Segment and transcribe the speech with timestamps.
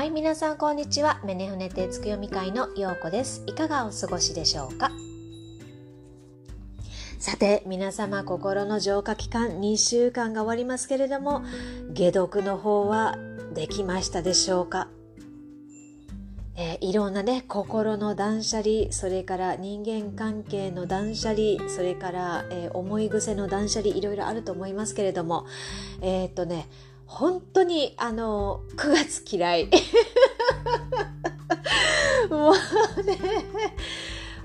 [0.00, 1.20] はい皆さんこんにちは。
[1.26, 3.44] メネフネテツク読み会のようこです。
[3.46, 4.90] いかがお過ごしでしょうか？
[7.18, 11.42] さて皆様心の浄化期間2週間が終わりますけれども
[11.94, 13.18] 解毒の方は
[13.52, 14.88] できましたでしょうか？
[16.56, 25.44] えー、いろんなね心の断捨離それから人間関係の断捨離それから、えー、思い癖の断捨離いろいろあると思いますけれども
[26.00, 26.70] えー、っとね
[27.10, 29.68] 本当にあの9月嫌い。
[32.30, 32.54] もう
[33.02, 33.18] ね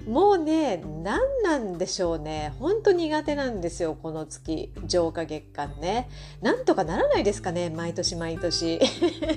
[0.07, 2.53] もうね何なんでしょうね。
[2.59, 4.73] 本当苦手なんですよこの月。
[4.83, 6.09] 浄化月間ね。
[6.41, 8.79] なんとかならないですかね毎年毎年。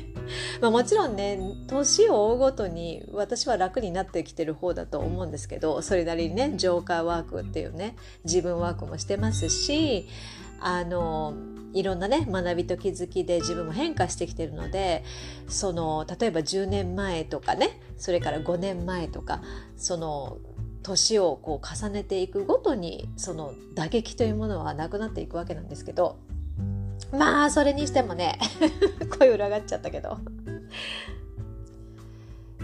[0.63, 10.09] まあもちろんね年を追うごとに私は楽になってきてる方だと思うんですけどそれなりにね浄化ワークっていうね自分ワークもしてますし
[10.61, 11.35] あの
[11.79, 15.05] いろんなね学びと気づきで自分も変化してきてるので
[15.47, 19.43] その例えば10年前とかねそれから5年前とか
[19.77, 20.39] その
[20.83, 26.19] 年をこう重ねていくごとにその打撃というものはなくなっていくわけなんですけど
[27.13, 28.41] まあそれにしてもね
[29.17, 30.19] 声裏がっちゃったけど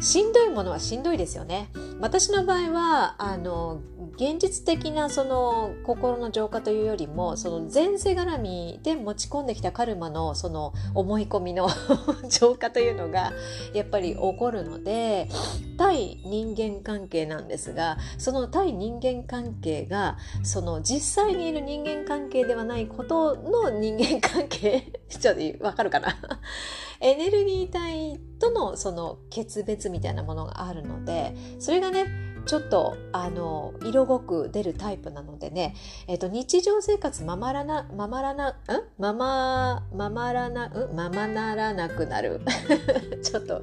[0.00, 1.68] しんどいものはしんどいですよね。
[2.00, 3.80] 私の場合はあの
[4.16, 11.68] 現実的なその心の浄化というよりもその前世絡みで持ち込んできたカルマのその思い込みの
[12.28, 13.32] 浄化というのが
[13.72, 15.28] やっぱり起こるので
[15.76, 24.92] 対人間関係なんですがその対人間関係がその実際にいる人間関係ではないことの人間関係。
[25.08, 26.16] ちょっとわかるかな？
[27.00, 32.06] エネルギー体とのその決別みたいなものがあるのでそれががね
[32.46, 35.74] ちょっとあの色濃く出るタイプなのでね、
[36.06, 38.54] えっと、日常生活ままらなままらなん？
[38.98, 40.94] ままままらなん？
[40.94, 42.42] ままならなくなる。
[43.24, 43.62] ちょっと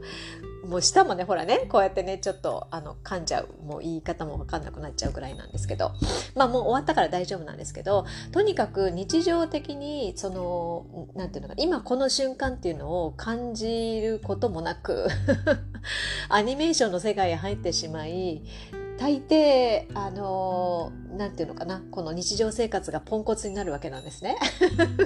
[0.72, 5.92] もう舌もねほらねこうやってねちょっとあの噛んじゃうもう言い方も分かんなくなっちゃうぐらいなんですけど
[6.34, 15.10] まあもう終わったから大丈夫なんですけどとにかく日常的にその何て言うのか今この瞬間っていうのを感じることもなく
[16.30, 18.42] アニメーションの世界へ入ってしまい
[19.02, 24.38] 大抵あの何て言うのかなこの日常生活がポンコツになるわけなんですね。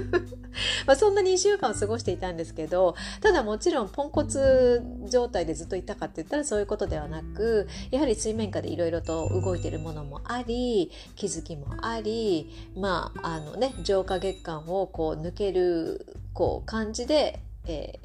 [0.85, 17.99] まあそんなに1週間を過ごしていたんですけどただもちろんポンコツ状態でずっといたかって言ったらそういうことではなくやはり水面下でいろいろと動いているものもあり気づきもありまああのね浄化月間をこう抜けるこう感じで、え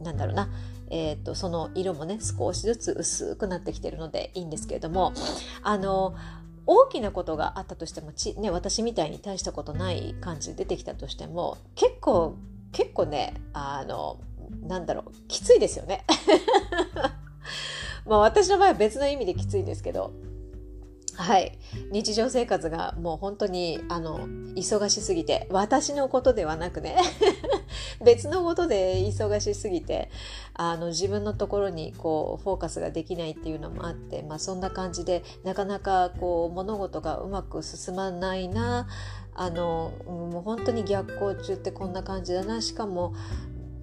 [0.00, 0.48] ー、なんだろうな
[0.94, 5.14] えーと、その色もね少しずつ薄くなってきてるのでいいんですけれども
[5.62, 6.14] あの
[6.66, 12.36] 大きなことがあったとしてもち、ね、私みたいに大したことない感じで出てきたとしても結構
[12.72, 14.20] 結構ねあの
[14.62, 16.04] なんだろうきついですよね。
[18.06, 20.12] まあ私の場合は別の意味できついんですけど
[21.16, 21.58] はい。
[21.90, 26.96] 日常生活がもう本当にあの忙しすぎて私のことではなくね
[28.04, 30.10] 別のことで忙しすぎて
[30.54, 38.88] あの自分のところにこうフォーカスができないっていうのもあって、まあ、そんな感じでなかなかこう物事がうまく進まないな
[39.34, 42.60] あのもう本当に逆行中ってこんな感じだな。
[42.60, 43.14] しかも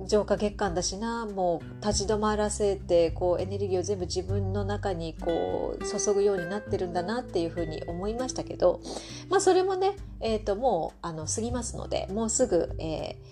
[0.06, 8.82] 浄化月間だしなもう立ち止まらせてこうエネルギーを全部自分の中にこう注ぐようになってるんだなっていうふうに思いましたけど、
[9.30, 13.26] まあ、それもね、えー、ともうあの過ぎますのでもうすぐ、えー、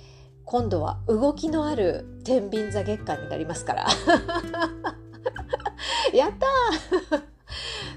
[0.46, 3.88] 今度は動きのある天秤座月間になりますから。
[6.14, 6.32] やっ
[7.10, 7.37] たー！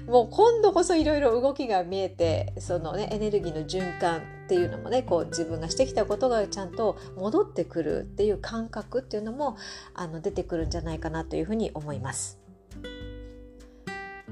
[0.07, 9.57] もう今度こそいろいろ動きが見えてそのねエネルギーの循環っていうのもねこう自分がしてきたことがちゃんと戻ってくるっていう感覚っていうのも
[9.93, 12.39] あの出てくるんじゃないかなというふうに思います。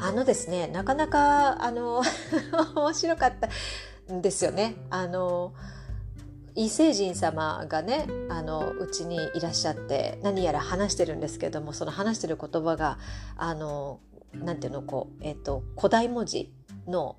[0.02, 2.02] あのですねなかなかあの
[2.76, 4.76] 面白かったんですよね。
[4.90, 5.54] あの
[6.56, 12.98] 異星人様がねあのうちにいらっしゃって何やら話してるんですけどもその話してる言葉が
[13.38, 14.00] あの
[14.34, 16.52] なんていうのこう、え、ー、と古代文字
[16.88, 17.16] の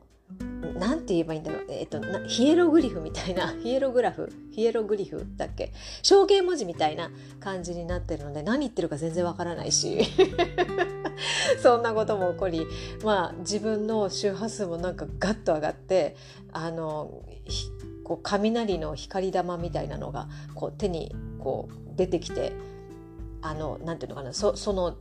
[0.76, 5.72] なんて言えばいいんだろう、えっ、ー、とヒエログリフみたいな ヒエログラフヒエログリフだっけ？
[6.02, 7.10] 象形文字みたいな
[7.40, 9.98] 感じになってるので何言ってるか全然わからないし。
[11.62, 12.66] そんなことも起こり
[13.04, 16.16] まあ自分の周波数もなんかガッと上がって
[16.52, 17.22] あの
[18.04, 22.54] こう雷の光玉みたいなのがこう手にこう出てきて
[23.42, 24.96] あのなんていうのかなそその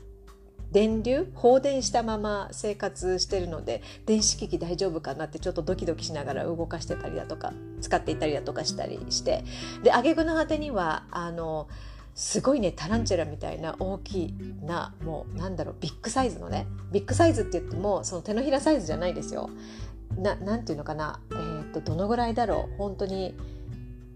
[0.72, 9.44] 電流放電したまま生活してるので電子機器大丈夫かなってちょっとドキドキしながら動かしてたりだとか使っていたりだとかしたりして
[9.84, 11.68] で挙句の果てにはあの
[12.14, 14.34] すごいねタランチュラみたいな大き
[14.64, 19.50] なもうなんだろうビッグサイズのねビッグサイズって言ってもその手のひらサイズじゃないですよ。
[20.18, 23.36] ななんていうのかな、えー、っとどのぐらいだろう本当に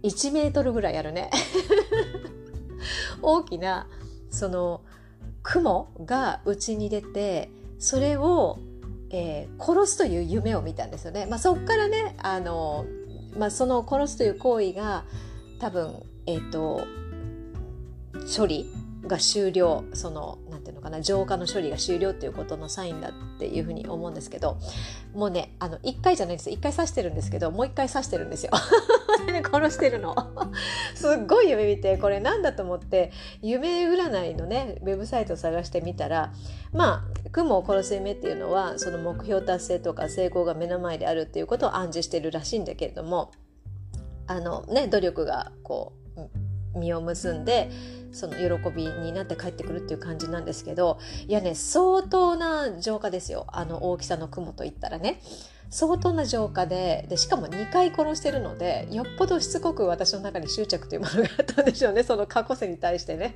[0.01, 1.29] 1メートルぐらいあるね
[3.21, 3.88] 大きな
[4.29, 4.81] その
[5.43, 8.59] 雲がうちに出てそれを、
[9.09, 11.25] えー、殺すという夢を見たんですよね。
[11.25, 12.85] まあ、そこからねあの、
[13.37, 15.03] まあ、その殺すという行為が
[15.59, 16.81] 多分、えーと
[18.25, 18.69] 処理
[19.05, 24.57] が終了そのていうのかな浄化の処理が終了っていうことのサインだっていうふうに思うんですけど
[25.13, 26.50] もうねあの1回じゃないです。
[26.50, 28.51] 1回刺してるんですけどもう1回刺してるんですよ。
[29.51, 30.15] 殺してるの。
[30.95, 33.12] すっごい夢見てこれなんだと思って
[33.42, 36.33] 夢占いのねウェブサイトを探してみたら
[36.71, 43.31] まあ雲を殺す夢っていうのはその目標達成とか成功が目の前であるっていうことを暗示してるらしいんだけれども
[44.27, 47.69] あのね努力がこう実を結んで
[48.13, 53.45] その喜びになって帰ってくるっていう感じなんですけどいやね相当な浄化ですよ。
[53.50, 55.21] あの大きさの雲といったらね。
[55.69, 62.04] 相当な浄化ででしかも2回殺してるのでよっぽどしつこく私の中に執着というものがあったんでしょうね。
[62.04, 63.36] その過去世に対してね。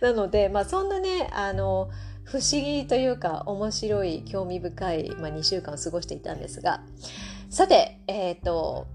[0.00, 1.88] なので、まあ、そんなねあの
[2.24, 6.82] 不思議というか面白い興味深い、まあ、2週間を過ごしていたんですが。
[7.50, 8.88] さてえっ、ー、と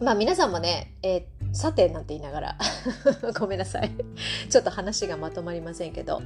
[0.00, 2.56] まあ皆さんもね、えー、さてなんて言いながら。
[3.38, 3.90] ごめんなさい。
[4.48, 6.22] ちょっと話がまとまりませんけど。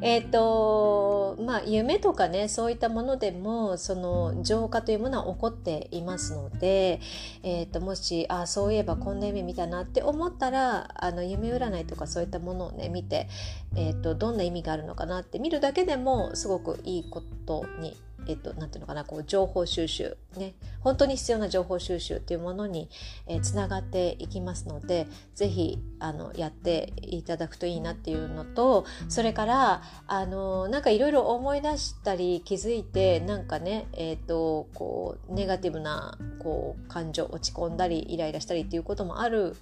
[0.00, 7.00] えっ、ー、とまあ夢とかねそういったものでもその浄化というものは起こっていますので、
[7.42, 13.28] えーと、もしあそういえばこんな夢見たなって思ったらあの夢占いとかそういったものをね見て、
[13.76, 17.96] えーとどんな意味があるのかなって見るだけでもすごくいいことに
[18.26, 20.54] えっと、なんていうのかなこう情報収集ね。
[20.80, 22.88] 本当に必要な情報収集っていうものに、
[23.26, 39.56] えー、つながっていきますので是非あのやっていただくといいなっていうのとそれからあのなんかいろいろ思い出したり気づいてなんかねえっ、ー、とこうネガティブなこう感情落ち込んだりイライラしたりっていうこともある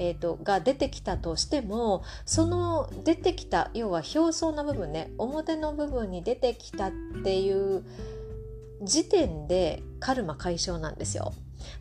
[0.00, 6.92] えーと、が出てきたとしてもその出てきた要は表層の部分ね表の部分に出てきたっ
[7.22, 7.84] ていう
[8.82, 11.34] 時点でカルマ解消なんですよ。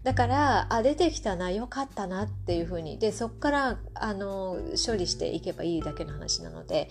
[0.03, 6.89] だからあ出てきたなよかったなっていうふうにでそこからあの処理していけばいいだけの話なので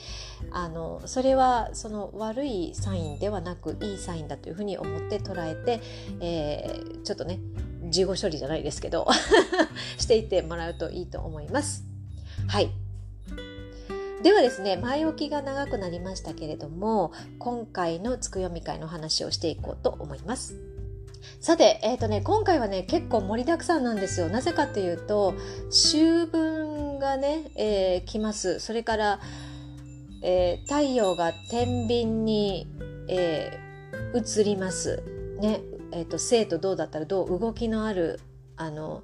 [0.50, 5.82] あのそれはその悪いサインではなくいいサインだというふうに思って捉えて、
[6.20, 7.40] えー、ちょっとね
[7.90, 9.06] 事後処理じゃないですけど
[9.98, 11.84] していってもらうといいと思います。
[12.46, 12.70] はい
[14.22, 20.56] ではですね前置きが長くなりましたけれども今回のつく読み会の話をしていこうと思います。
[21.40, 24.28] さて、えーとね、今回はね結構盛りだくさんなんですよ。
[24.28, 25.34] なぜかというと
[25.68, 28.58] 秋分がね、えー、来ます。
[28.58, 29.20] それから、
[30.22, 32.66] えー、太陽が天秤に、
[33.08, 35.02] えー、移ります。
[35.40, 35.60] ね、
[35.92, 38.20] えーと、生と銅だったらどう動きのある
[38.56, 39.02] あの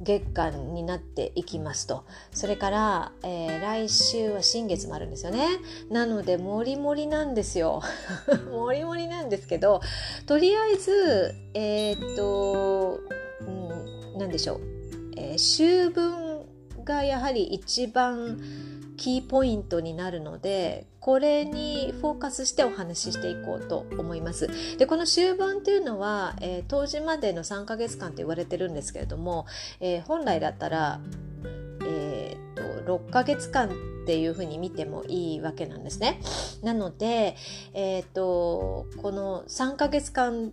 [0.00, 2.04] 月間になっていきますと。
[2.32, 5.46] それから、えー、来週は新月もあるんですよね。
[5.90, 7.82] なのでもりもりなんですよ。
[8.50, 9.80] もりもりなんですけど
[10.26, 13.00] とりあえずえー、っと、
[13.40, 14.60] うん、何でしょう、
[15.16, 16.44] えー、秋分
[16.84, 18.40] がやはり一番
[18.96, 24.48] キーポイントになるのでこれにフォーカスしてお話ししていこうと思います。
[24.78, 29.46] でこの終盤っていうのは、えー、当時までの3ヶ月間と言われてるんですけれども、
[29.80, 31.00] えー、本来だったら、
[31.84, 33.70] えーと、6ヶ月間っ
[34.06, 36.20] ていうふうに見てもいいわけなんですね。
[36.62, 37.36] なので、
[37.74, 40.52] えーと、この3ヶ月間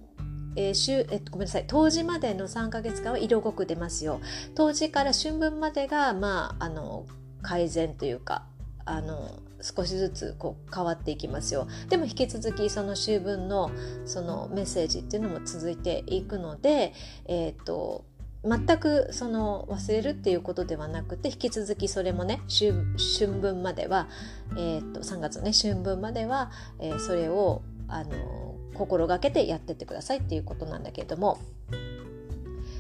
[0.56, 4.20] えー週えごめんなさい冬至までの3ヶ月間は色濃く出ますよ
[4.56, 7.06] 冬至から春分までがまああの
[7.42, 8.44] 改善というか
[8.86, 11.68] あの少しずつこう変わっていきますよ。
[11.90, 13.72] でも引き続きその秋分の
[14.06, 16.94] そのメッセージっていうのも続いていくので、
[17.26, 18.06] えーと、
[18.44, 24.08] 全くその忘れるっていうことではなくて引き続きそれもね春分までは、
[24.54, 31.40] えーと、3月のね春分までは、えー、それをあの心がけてやってってくださいっていうことなんだけれども。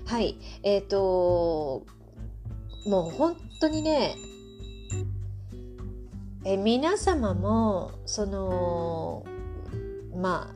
[0.06, 0.38] はい。
[0.64, 1.86] えっ、ー、と
[2.88, 4.16] もう本当にね
[6.46, 9.26] え皆様もその
[10.16, 10.54] ま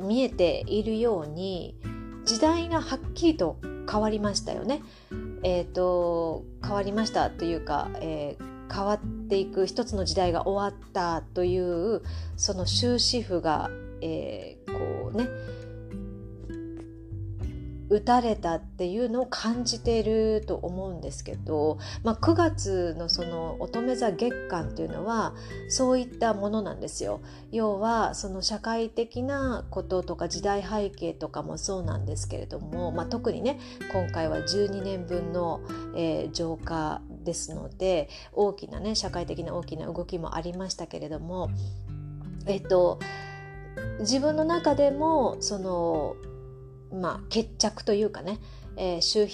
[0.00, 1.76] あ見えているように
[2.24, 3.58] 時代がはっきりと
[3.90, 4.82] 変わりましたよね。
[5.42, 12.02] えっ、ー、と変わりましたというか、えー、変わっていく一つの時代が終わったという
[12.36, 13.70] その終止符が、
[14.00, 15.26] えー、こうね
[17.92, 25.34] 打たれたっていうのを感じていると思うんですけど、まあ、9月のその乙女座月間っていうのは
[25.68, 27.20] そういったものなんですよ。
[27.50, 33.60] 要はその社会的なこととか時代背景とかもそうなんですけれども、まあ、特にね
[33.92, 35.60] 今回は12年分の、
[35.94, 41.50] えー、浄化ですので大きなね社会的な大きな動きもありましたけれども
[42.46, 42.98] えっと
[44.00, 46.16] 自分の中でもその
[46.92, 48.38] まあ決着というかね、
[48.76, 49.24] えー、終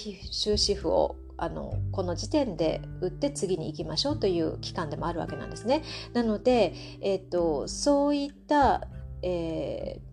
[0.53, 5.83] 止符をあのこの時点で打って次に行きましょうという期間でもあるわけなんですね。
[6.13, 8.87] なので、えーと、そういった、
[9.21, 10.09] えー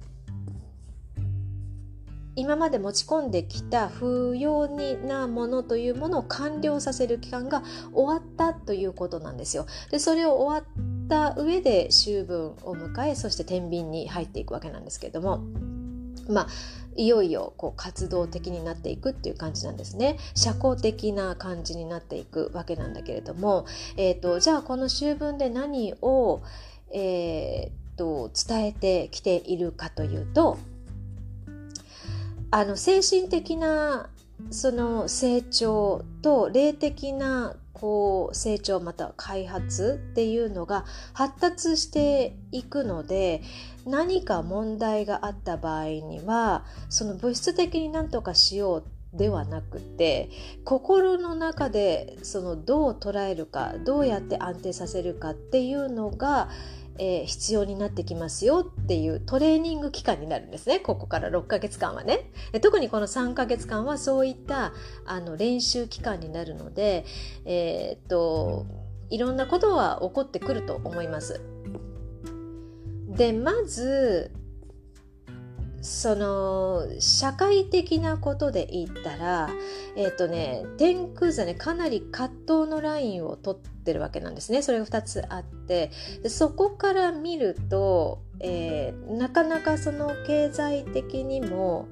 [2.38, 7.62] 今まで持ち込んできた不要なものというものを完了させる期間が
[7.94, 9.66] 終わったということなんですよ。
[9.90, 15.44] でそれを終わった上で秋分を迎えそして天秤に入っていくわけなんですけれども
[16.28, 16.46] まあ
[16.96, 20.18] いよいよこう活動的になっていくっていう感じなんですね。
[20.34, 26.42] 社交的な感じになっていくわけなんだけれども、えーと、じゃあこの秋分で何を、
[26.90, 30.58] えーと、伝えてきているかというと
[32.50, 34.08] あの精神的な
[34.50, 43.42] その成長と霊的なこう成長または開発っていうのが発達していくので
[43.86, 48.84] 何か問題があった場合にはその物質的に何とかしよう
[49.16, 50.28] ではなくて
[50.64, 56.50] 心の中でそのどう捉えるかどうやって安定させるかっていうのが
[56.98, 60.80] えー、必要になってきますよっていうトレーニング期間になるんですね。
[60.80, 62.30] ここから6ヶ月間はね。
[62.62, 64.72] 特にこの3ヶ月間はそういった
[65.04, 67.04] あの練習期間になるので、
[67.44, 68.66] えー、っと
[69.10, 71.55] いろんなことは起こってくると思います。
[73.16, 74.30] でまず
[75.86, 79.50] その社会的なことで言ったら
[79.94, 82.28] えっ、ー、とね天空座ねかなり葛
[82.64, 85.92] 藤のラインを取ってるわけなんですねそれが2つあって
[86.24, 91.86] でそこから見ると、えー、なかなかその経済的にも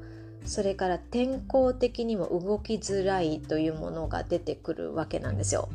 [0.45, 5.69] それから天候的にも動きづらいというものが出てくるわけなんですよ。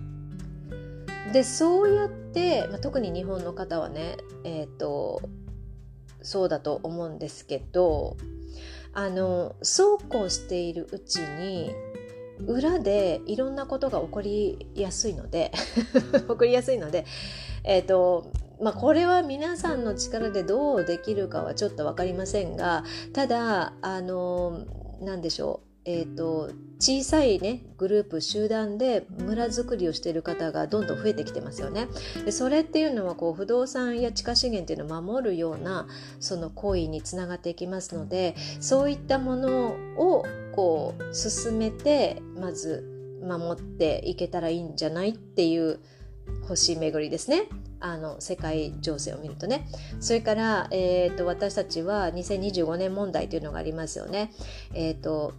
[1.32, 5.22] でそうやって、まあ、特に日本の方はね、えーと
[6.30, 8.16] そうだと思うんですけど
[8.94, 11.72] あのそうこうしているうちに
[12.46, 15.52] 裏でいろんなことが起こりやすいので
[16.14, 17.06] 起こりやすいので
[17.64, 18.32] えっ、ー、と
[18.62, 24.66] まあこれは皆さんの力でどうできるかはちょっと分かりませんがただあの
[25.02, 31.88] 何でしょうえーと、小さい、ね、グループ集団で村づくりをしている方がどんどん増えてきてますよね。
[32.26, 35.88] でそれっていうのはこう不動産や地下資源っていうのを守るような
[36.20, 39.68] その行為につながっていきますのでそういったもの
[39.98, 42.86] をこう進めてまず
[43.22, 45.80] 守っていけたらいいんじゃないっていう
[46.48, 47.48] 星巡りですね。
[47.82, 49.66] あの世界情勢を見るとね
[50.02, 54.32] それから、えーと、私たちは2025年問題というのがありますよね。
[54.74, 55.34] えーと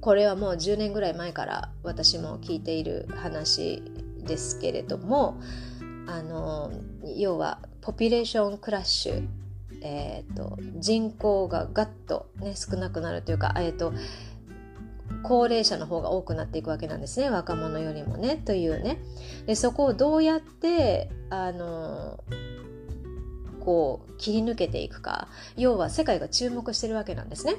[0.00, 3.82] これはもう10年ぐらい前から私も聞いている話
[4.24, 5.40] ですけれども
[6.06, 6.72] あの
[7.16, 9.28] 要は population crash、
[9.82, 13.92] えーと、人口がガッと、ね、少なくなるというか、えーと、
[15.22, 17.30] 高齢者の方が多くなっていくわけなんですね。
[17.30, 18.98] 若者よりもねというね。
[19.46, 22.22] でそこをどうやってあの
[23.60, 25.28] こう切り抜けていくか。
[25.56, 27.54] 要は世界が注目してるわけなんですね。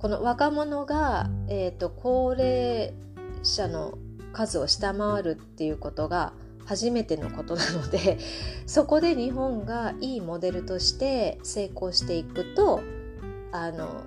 [0.00, 2.94] この若者が、えーと、高齢
[3.42, 3.98] 者の
[4.32, 6.32] 数を下回るっていうことが
[6.64, 8.18] 初めてのことなので
[8.66, 12.80] そこで日本がいいモデルとして成功していくと
[13.52, 14.04] あの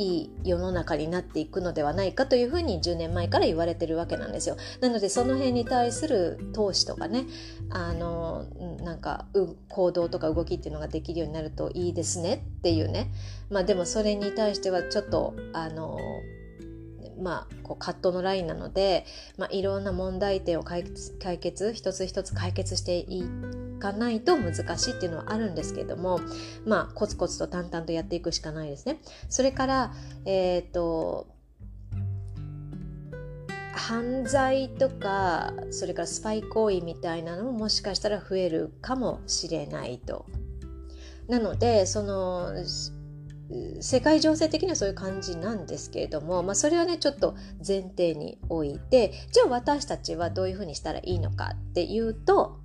[0.00, 4.56] いい世の中になっていくのではないかというふうに10年前から言われてるわけなんですよ。
[4.80, 7.26] なのでその辺に対する投資とかね
[7.68, 8.46] あの
[8.82, 9.26] なんか
[9.68, 13.12] 行動とか動きっていうのができるようになるといいですねっていうね
[13.50, 15.98] まあでもそれに対してはちょっとあの
[17.20, 19.04] まあ、こう葛藤のラインなので、
[19.36, 23.24] まあ、いろんな問題点を解決解決一つ一つ解決してい
[23.78, 26.20] かないと難しいっていうのはあるんですけども、
[26.66, 29.00] まあ、コツコツと淡々とやっていくしかないですね。
[29.28, 31.26] それから、えっ、ー、と
[33.72, 40.26] 犯罪とかそれからスパイ行為みたいなのももしかしたら増えるかもしれないと。
[41.28, 42.52] なのでその
[43.80, 47.34] 世界情勢的にはそういう感じなんですけれども、まあ、それはねちょっと
[47.66, 52.60] 前提に置いてじゃあ私たちはどういうふうにしたらいいのかっていうと,、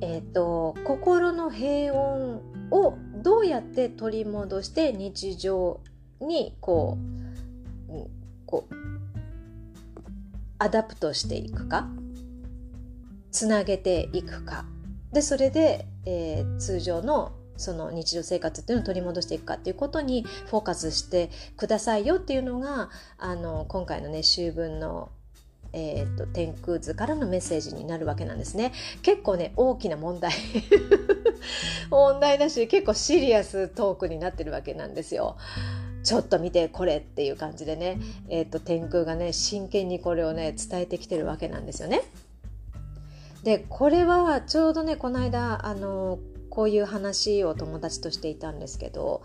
[0.00, 2.40] えーと、心の平穏
[2.72, 5.80] をどうやって取り戻して日常
[6.20, 7.14] にこう
[8.46, 8.74] こう
[10.58, 11.88] adapt していくか
[13.30, 14.64] つなげていくか。
[15.12, 25.10] でそれで、えー、通常のその日常生活っていうのを取り戻していくかっていうことにフォーカスしてくださいよっていうのがあの今回のね秋分の
[25.76, 28.72] えーと、天宮図からのメッセージになるわけなんですね。
[29.02, 30.30] 結構ね大きな問題。
[31.90, 35.36] 問題だし結構 serious talk になってるわけなんですよ。
[36.04, 42.02] ちょっと見てこれっていう感じでね、えーと天空がね真剣にこれをね伝えてきてるわけなんですよね。
[43.42, 46.18] でこれはちょうどねこの間あの
[46.54, 49.22] こういう話を友達としていたんですけど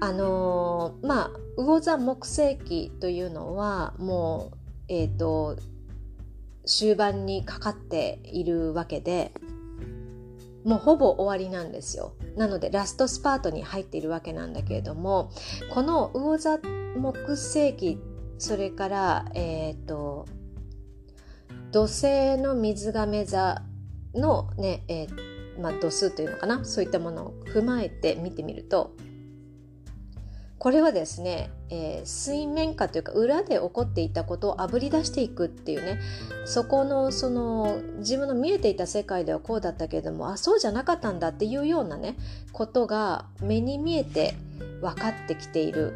[0.00, 4.56] あのまあ魚座木星期というのはもう
[4.88, 5.56] えっ、ー、と
[6.64, 9.32] 終盤にかかっているわけで
[10.64, 12.12] もうほぼ終わりなんですよ。
[12.36, 15.30] なのでラストスパートに入っているわけなんだけれども
[15.70, 16.58] この魚座
[16.96, 17.98] 木星期
[18.38, 20.26] それからえっ、ー、と
[21.72, 23.62] 土星の水亀座
[24.14, 26.64] のね、えー、まあ、度数というのかな？
[26.64, 28.94] そういったものを踏まえて見てみると
[30.58, 36.00] これはですね、えー、水面下というか裏で起こっていたことをあぶり出していくっていうね
[36.46, 42.16] そこのその自分の見えていた世界ではこうだったけれどもあそうじゃなかったんだっていうようなね
[42.52, 44.34] ことが目に見えて
[44.80, 45.92] 分かってきている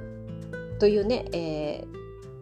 [0.78, 1.84] というね、え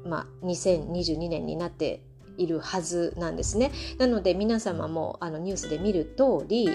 [0.05, 2.03] ー、まあ、2022年になって
[2.41, 3.71] いるはずなんですね。
[3.99, 6.69] なので皆様もあのニュースで見る通り、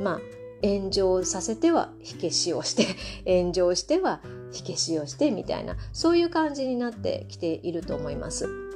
[0.00, 0.20] まあ、
[0.62, 2.86] 炎上させては火消しをして
[3.26, 4.20] 炎上しては
[4.52, 8.71] 火消しをしてみたいなそういう感じになってきていると思います。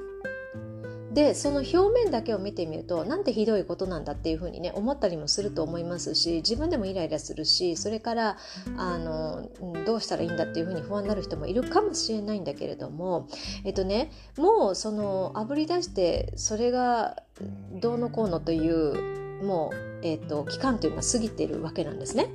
[1.17, 8.37] でその表面だけを見てみるとなんてひどいことなんだっていうふうにね思ったりもすると思いますし自分でもイライラするしそれから
[8.77, 9.49] あの
[9.87, 13.29] どうしたらいいんだっていうふうに不安になる人もいるかもしれないんだけれども
[13.65, 17.17] えっとねもうそのあぶり出してそれが
[17.73, 22.29] どうのこうのというもう、えっと、期間というのは過ぎてるわけなんですね。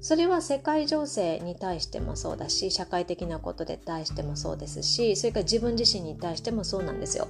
[0.00, 7.28] それは世界情勢に対してもそうだし社会的なことで対してもそうですしそれから自分自身に対してもそうなんですよ。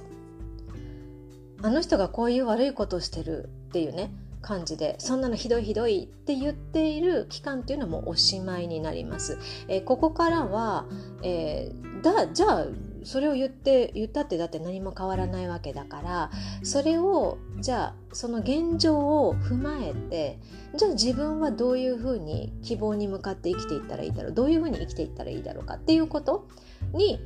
[1.63, 9.37] あの人がこういう悪いことをしてるっていうね感じでそんなのひどいひどいって言っている期間っていうのもおしまいになります。
[9.67, 10.85] えー、ここからは、
[11.21, 12.65] えー、だじゃあ
[13.03, 16.31] それを言って言ったってだって何も変わらないわけだから
[16.63, 20.39] それをじゃあその現状を踏まえて
[20.75, 26.47] じゃあ自分はどういうふうに希望に向かって生きていったらいいだろうどういうふうに生きていったらいいだろうかっていうこと
[26.93, 27.19] に、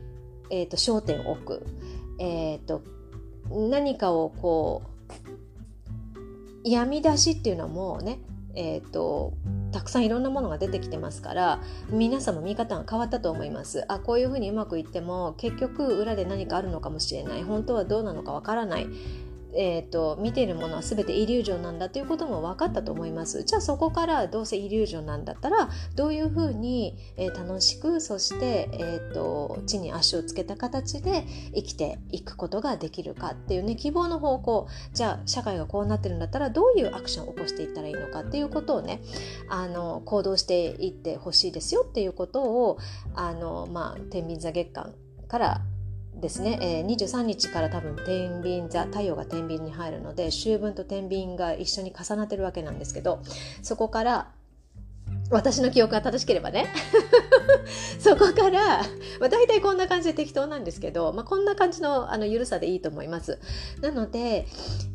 [0.49, 1.65] えーと、焦点を置く、
[2.19, 2.83] えーと、
[3.49, 4.83] 何かをこ
[6.63, 8.19] う闇出しっていうのはもうね
[8.55, 9.33] えーと
[9.71, 13.83] たくさんいろんなものが出てきてますから皆さんも見方が変わったと思います。
[13.89, 17.43] あこういうふうにうまくいっても結局裏で何かあるのかもしれない。
[17.43, 18.87] 本当はどうなのかわからない。
[19.55, 23.43] えーと、見ているものは全てイリュージョンなんだということも分かったと思います。
[23.43, 34.67] じゃあそこからどうせイリュージョンなんだったらどういうふうに、えー、楽しくそして、えーと、地に足をつけた形で生きていくことができるかっていうね希望の方向。
[34.93, 39.01] じゃあ社会がこうなってるんだったらどういうアクションを起こしていったらいいのかっていうことをね
[39.49, 42.77] あの行動していってほしいですよっていうことを
[43.13, 44.93] あの、まあ、天秤座月間
[45.27, 45.61] から
[46.19, 53.21] ですね、えー、23日から多分天秤座太陽が天秤に入るので秋分と天秤が一緒に重なってるわけなんですけど
[53.61, 54.31] そこから
[55.31, 56.67] 私の記憶が正しければね
[57.99, 58.83] そこから、
[59.19, 63.39] まあ、大体こんな感じで適当なんですけど、まあ、こんな感じのあの緩さでいいと思います。
[63.81, 64.45] なので、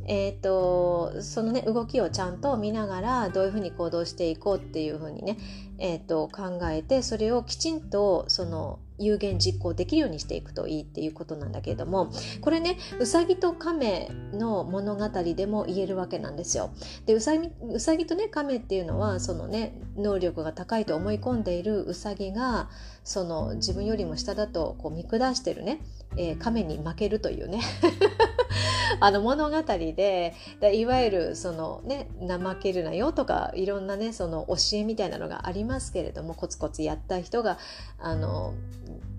[0.06, 5.37] えーと、そのね動きをちゃんと見ながらどういうふうに行動していこうっていうふうにね、
[5.78, 16.70] えーと考えてそれをきちんとその有言実行できるようにしていくといいっていうことなんだけれどもこれねうさぎと亀の物語でも言えるわけなんですよ。
[17.06, 22.68] でうさぎうさぎとね亀っていうのはそのね能力が高いと思い込んでいるうさぎが
[23.02, 25.80] その自分よりも下だとこう見下してるね、
[26.16, 27.61] えー、亀に負けるというね。
[28.99, 30.35] あの物語で
[30.75, 37.57] いわゆるそのね怠けるなよとかいろんなねその教えみたいなのがありますけれどもコツコツやった人が
[37.99, 38.53] あの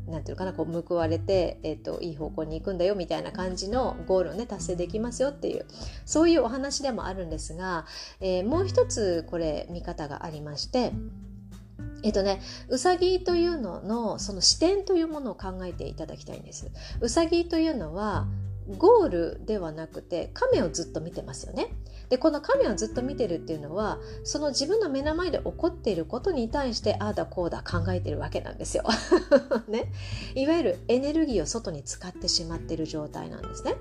[0.08, 5.65] なんていうかなこう報われて、えーと、いい方向に行くんだよみたいな感じのゴールをね達成できますよっていう
[6.06, 7.86] そういうお話でもあるんですが、
[8.19, 10.91] えー、もう一つこれ見方がありまして
[12.03, 16.71] えっとね、うさぎというののその視点というものを考えていただきたいんです。
[16.99, 18.27] うさぎというのは
[18.77, 21.67] ゴールではなくて亀をずっと見てますよね。
[22.09, 28.83] でこの亀をずっと見てるっていうのはその自分の目の前で起こっていることに対してああだこうだ考えてるわけなんですよ。
[29.69, 29.91] ね、
[30.35, 33.75] いわゆるエネルギーを外に使ってしまってる状態なんですね。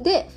[0.00, 0.30] で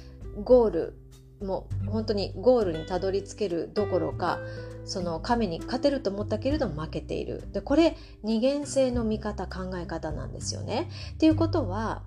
[0.43, 0.93] ゴール
[1.41, 4.39] もう本当にゴールにたどり着けるどころか
[4.86, 10.89] その亀に勝てると思ったけれども負けているでこれ二元性の見方考え方なんですよね。
[11.13, 12.04] っていうことは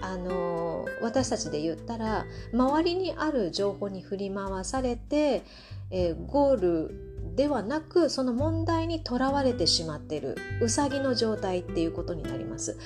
[0.00, 5.42] あの私たちで言ったら周りにある情報に振り回されて、
[5.90, 6.56] えー、ゴー
[6.88, 12.78] ルではなくその問題にとらわれてしまっているうさぎの状態っていうことになります。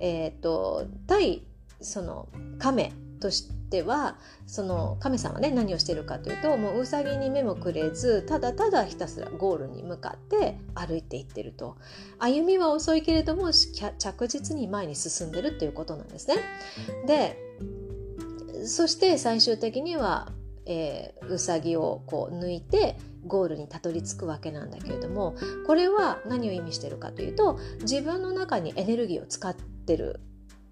[0.00, 1.44] えーと、と対
[1.80, 11.76] その亀としてはその神様はね何をしてるかというともううさぎに目もくれずただただひたすらゴールに向かって歩いていってると
[12.18, 16.36] 歩みは遅いけれども着実に前に進んでるっていうことなんですね。
[17.06, 17.38] で
[18.66, 20.28] そして最終的には、
[20.66, 25.34] えー、うさぎをこう抜いてゴールにたどり着くわけなんだけれども
[25.66, 30.20] これは何を意味してるかというと自分の中にエネルギーを使ってる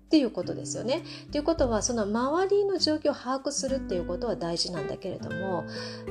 [0.09, 1.03] っていうことですよね。
[1.31, 5.67] ということはその周りの状況を把握するっていうことは大事なんだけれども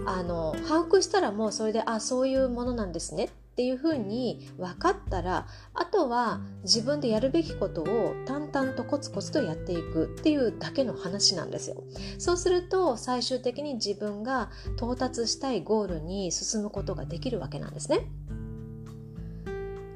[0.06, 11.84] あの把握したらもうそれであそういうものなんですねっていうふうに分かったらあとは自分でやるべきことを淡々とコツコツとやっていくっていうだけの話なんですよ。
[12.20, 18.12] そうすると最終的に自分が到達したいゴールに進むことができるわけなんですね。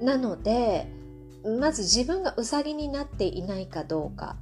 [0.02, 1.01] なので
[1.44, 4.36] まず自分がウサギになっていないかどうか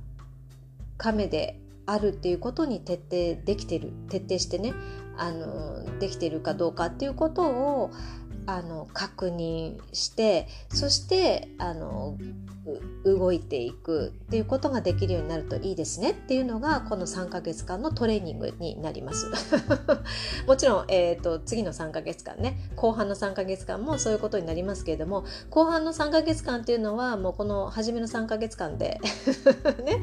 [0.98, 4.74] 亀であるっていうことに徹底できてる徹底してね
[5.18, 7.92] あのできてるかどうかっていうことを
[8.46, 12.18] あの確認してそしてあの
[13.06, 19.28] 動いていくっていうことができるようになるといいですねっていうのがこの3ヶ月間のトレーニングになります。
[20.48, 29.00] もちろん、えーと、次の3ヶ月間ね後半の3ヶ月間もそういうことになりますけれども後半の3ヶ月間っていうのはもうこの初めの3ヶ月間で
[29.84, 30.02] ね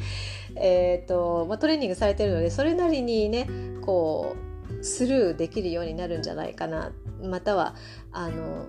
[0.56, 3.48] えーとまあ、トレーニングされてるのでそれなりにね
[3.82, 4.34] こ
[4.80, 6.92] うスルーできるようになるんじゃないかな。
[7.22, 7.74] または
[8.12, 8.66] あの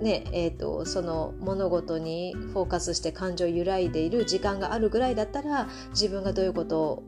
[0.00, 7.02] ねえーと、その物事にフォーカスして感情揺らいでいる時間があるぐらいだったら自分がどういうこと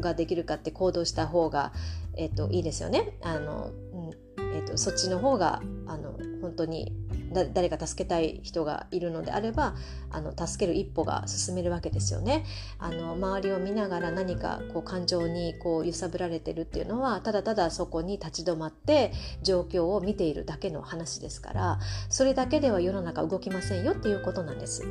[0.00, 1.72] ができるかって行動した方が、
[2.16, 3.16] えーと、いいですよね。
[3.22, 4.10] あのうん
[4.54, 6.92] えーとそっちの方があの本当に
[7.32, 9.74] 誰か助けたい人がいるのであれば
[10.10, 12.44] あの助ける一歩が進めるわけですよね。
[12.78, 24.84] あの周りを見ながら何かこう感情にこう揺さぶられてるっていうのはただただそこに立ち止まって状況を見ているだけの話ですからそれだけでは世の中動きませんよっていうことなんです。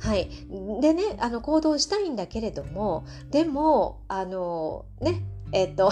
[0.00, 0.30] はい、
[0.80, 5.90] でねあの行動したいんだけれどもでもあのねえっと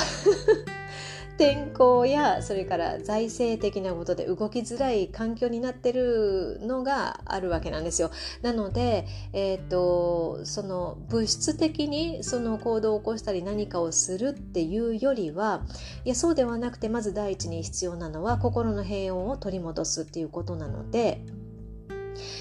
[1.38, 8.10] 天候やそれから財政的なことで動きづらい環境になってるのがあるわけなんですよ。
[8.42, 15.62] なので、えーと、その物質的にその行動を起こしたり何かをするっていうよりは
[16.04, 21.24] いやそうではなくてまず第一に必要なのは心の平穏を取り戻すっていうことなので。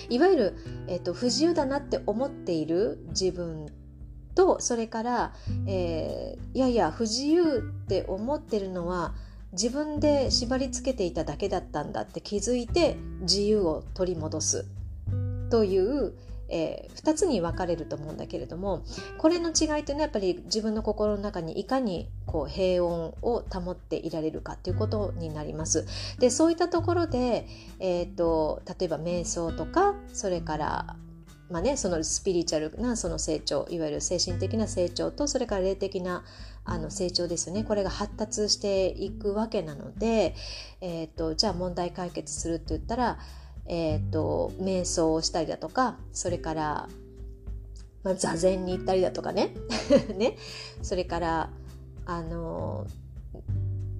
[0.09, 0.55] いわゆる、
[0.87, 3.86] えーと不自由だなって思っている自分と
[4.37, 5.33] とそれから、
[5.65, 9.15] えー、いやいや不自由って思ってるのは
[9.53, 14.65] 自分で縛り付けていただけだったんだって気づいて自由を取り戻す
[15.49, 16.13] という、
[16.49, 18.83] えー、2つに分かれると思うんだけれども
[19.17, 22.85] これの違いというのはやっぱり自分の心の中にいかにこう平穏
[23.23, 25.87] を保っていられるかということになります。
[26.19, 27.47] でそういったところで、
[27.79, 30.95] えーと例えば瞑想とかそれから
[31.49, 36.25] まあね、そのスピリチュアルなその成長いわゆる精神的な成長とそれから霊的な
[36.65, 37.63] あの成長ですよね。
[37.63, 40.35] これが発達していくわけなので、
[40.81, 43.19] えーと、じゃあ問題解決するって言ったら、
[43.65, 46.89] えーと、瞑想をしたりだとかそれから、
[48.03, 49.53] まあ、座禅に行ったりだとかね。
[50.17, 50.35] ね。
[50.81, 51.49] それから
[52.05, 52.85] あの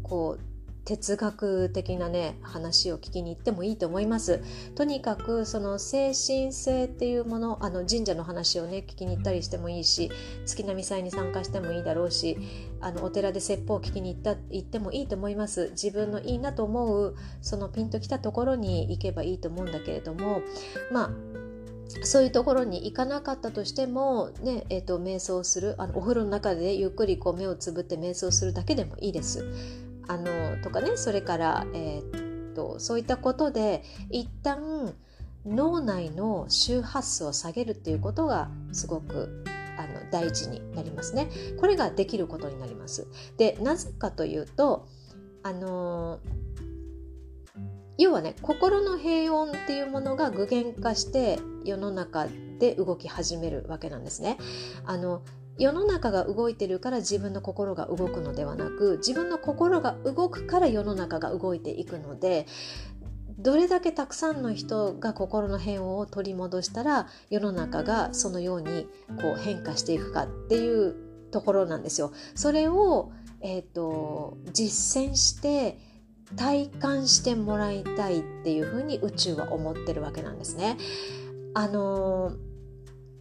[0.04, 0.57] こう
[0.88, 4.42] 哲学的なね話を聞きに行ってもいいと思います
[4.74, 10.10] とにかくその精神性っていうものあの神社の話をね聞きに行ったりしてもいいし
[10.46, 12.38] 月並祭に参加してもいいだろうし
[12.80, 20.42] あのお寺で説法を聞きに行った行ってもいいと思います自分のいいなと思うそのピンときたところに行けばいいと思うんだけれども
[20.90, 21.10] まあ
[22.04, 29.46] そういうところに行かなかったとしても、ねえーと、瞑想するあのお風呂の中でゆっくりこう目をつぶって瞑想するだけでもいいです。
[30.08, 34.94] あのとかねそれから、えー、っとそういったことで一旦
[35.46, 39.44] 脳内の周波数を下げるっていうことがすごく
[39.78, 41.30] あの大事になりますね。
[41.60, 43.08] これができることになります。
[43.38, 44.88] でなぜかというと
[45.44, 46.20] あの
[47.98, 52.28] 要はね心の平穏っていうものが具現化して世の中
[52.60, 54.38] で動き始めるわけなんですね。
[54.86, 55.22] あの
[55.58, 62.46] 世の中が動いてるから自分の心が動くのではなく自分の心が動くから世の中が動いていくので
[63.38, 68.88] どれだけたくさんの人が心の平穏を取り戻したら世の中がそのように
[69.22, 70.96] こう変化していくかっていう
[71.32, 72.14] ところなんですよ。
[72.36, 75.78] それを、えーと、実践して
[76.36, 80.78] 体感してもらいたいっていうふうに宇宙は思ってるわけなんですね。
[81.54, 82.47] あのー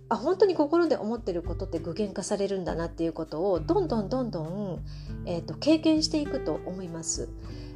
[0.09, 4.85] あ本当に心で思ってることって具現化されるんだなっていうことをどんどんどんどん、
[5.27, 7.29] えーと、経験していくと思います。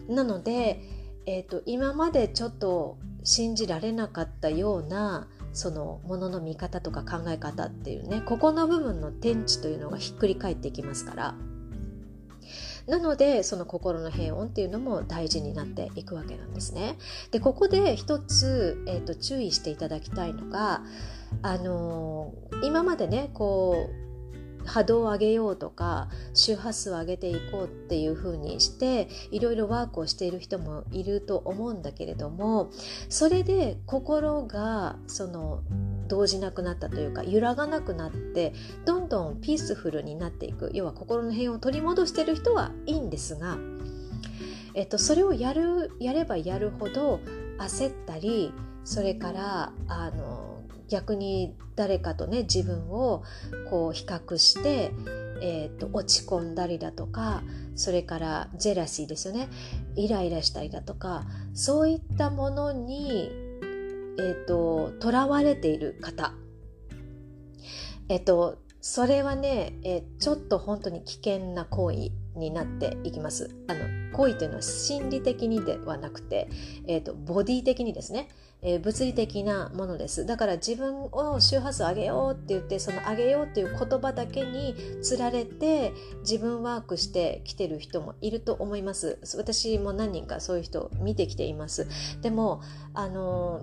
[0.09, 0.81] なので、
[1.27, 11.35] えーと、今までちょっと信じられなかったようなそのものの見方とか考え方っていうねここの部分の天地というのがひっくり返っていきますから。
[12.87, 16.97] なのでその心の平穏っていうのも大事になっていくわけなんですね。
[17.31, 20.83] でここで一つ、えーと注意していただきたいのが
[21.43, 24.01] あの今までねこう
[24.65, 32.71] 波動を上げようとか周波数を上げていこうっていう風にしていろいろワークをしている人もいると思うんだけれども
[33.09, 35.63] それで心がその
[36.09, 38.53] 動じなくなったというか揺らがなくなって
[38.85, 40.71] どんどんピースフルになっていく。
[40.75, 43.59] 要は心の平穏を取り戻してる人はいいんですが、
[44.75, 47.21] えっと、それをやるやればやるほど
[47.59, 48.53] 焦ったり
[48.85, 50.50] それからあの
[50.91, 53.23] 逆に誰かとね自分を
[53.71, 54.91] こう比較して、
[55.41, 57.43] えーと、落ち込んだりだとか
[57.77, 59.49] それからジェラシーですよね。
[59.97, 61.25] イライラしたりだとか
[61.55, 63.31] そういったものに
[64.19, 66.35] えっ、ー、と囚われている方。
[68.09, 72.11] えっ、ー、とそれはね、えー、ちょっと本当に危険な行為。
[72.37, 73.55] になっていきます。
[73.69, 73.81] あの
[74.13, 76.49] 行為というのは心理的にではなくて、
[76.87, 78.29] えーとボディ的にですね。
[78.63, 80.27] えー、物理的なものです。
[80.27, 89.19] だから自分を周波数上げようって言ってその上げようっていう言葉だけにつられて自分ワークしてきてる人もいると思います。
[89.37, 91.87] 私も何人かそういう人見てきています。
[92.21, 92.61] でも
[92.93, 93.63] あの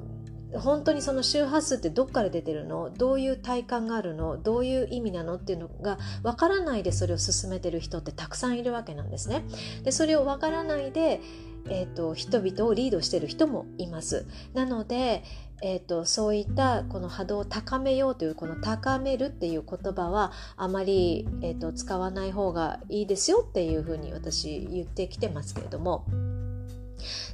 [0.55, 2.89] 本当にその周波数ってどっから出てるの？
[2.89, 4.37] どういう体感があるの？
[4.37, 9.43] どういう意味なのっていうのがわからないでそれを進めてる人ってたくさんいるわけなんですね。
[9.83, 11.21] でそれをわからないで
[11.69, 14.25] えーと、人々をリードしてる人もいます。
[14.53, 15.25] なので、
[15.61, 26.05] えーと、そういったこの波動を高めようというこの高めるっていう言葉はあまり、えーと使わない方がいいですよっていうふうに私言ってきてますけれども。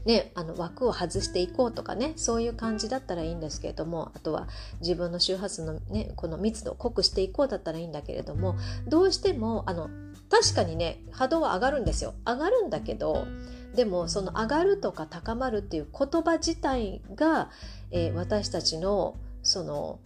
[0.05, 4.47] ね、あの枠を外していこうとかねそういう感じだったらいいんですけれどもあとは
[4.81, 8.55] 自分の周波数の、ね、この密度を濃くしていこうだったらいいんだけれども
[8.87, 9.89] どうしてもあの
[10.29, 12.13] 確かにね波動は上がるんですよ。
[12.25, 13.27] 上がるんだけど
[13.75, 17.49] でもその上がるとか高まるっていう言葉自体が、
[17.91, 19.99] えー、私たちのその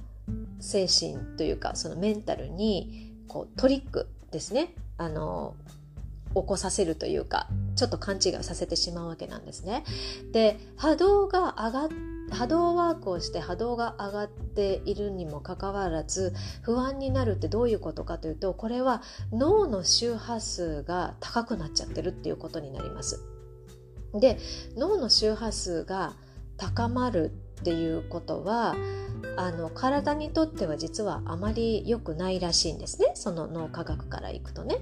[0.59, 4.73] 精神というかそのメンタルにこうトリックですね。
[4.97, 5.55] あの
[6.41, 9.83] 起こさせるというかちょっと勘違いさせてしまうわけなんですね。
[10.31, 11.89] で波動が上がっ
[12.29, 23.23] 波動ワークをして波動が上がっているにもかかわらず不安になるってどういうことかというとこれは脳の周波数が高くなっちゃってるっていうことになります。
[24.13, 24.37] で
[24.75, 26.15] 脳の周波数が
[26.57, 28.75] 高まるっていうことは
[29.35, 33.11] あの体にとっては実はあまり良くないらしいんですね。
[33.15, 34.77] その脳科学からいくとね。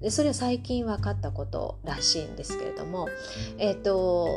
[0.00, 3.08] でそれは最近分かったことらしいんですけれども。
[3.58, 4.28] えっ、ー、と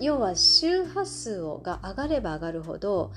[0.00, 3.12] 要は周波数をが上がれば上がるほど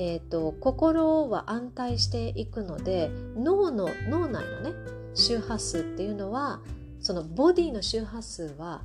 [0.00, 4.72] えーと、心は安泰していくので脳の脳内のね
[5.14, 6.60] 周波数っていうのは
[7.00, 8.82] そのボディの周波数は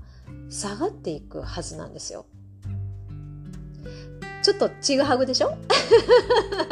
[0.50, 2.26] 下がっていくはずなんですよ。
[4.44, 5.50] ちょっとちぐはぐでしょ？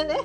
[0.08, 0.20] ね、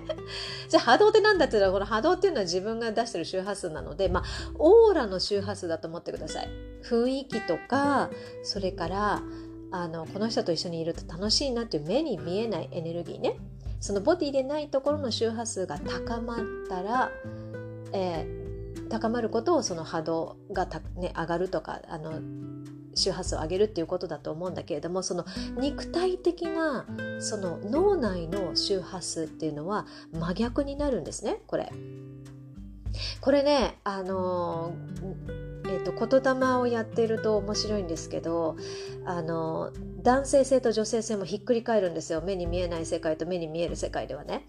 [0.69, 4.25] じゃあ波動って何だって言ったらこの波動っていうのは自分が出してる周波数なので、まあ、
[4.59, 6.49] オーラの周波数だと思ってください。
[6.83, 8.11] 雰囲気とか
[8.43, 9.23] それから
[9.71, 13.37] あのこの人と一緒にいると楽しいなっていう目に見えないエネルギーね。
[13.81, 17.11] そのボディでないところの周波数が高まったら、
[17.93, 22.13] えー、高まることをその波動がね、上がるとかあの
[22.97, 25.25] 周波数を上げるっていうことだと思うんだけれどもその
[25.59, 26.87] 肉体的な
[27.21, 31.71] その脳内の周波数っていうのは真逆になるんですねこれ。
[33.21, 34.73] これねあの
[35.69, 38.57] えーと、言霊をやってると面白いんですけど
[39.05, 44.47] あの男性性と女性性もひっくり返るんですよ目に見えない世界と目に見える世界ではね。